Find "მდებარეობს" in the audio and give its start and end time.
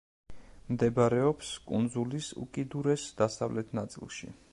0.75-1.51